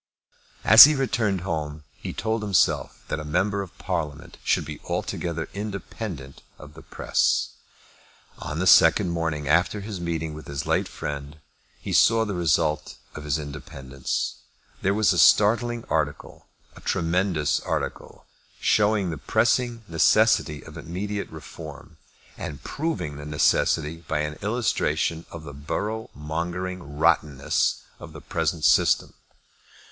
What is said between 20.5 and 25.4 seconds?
of immediate reform, and proving the necessity by an illustration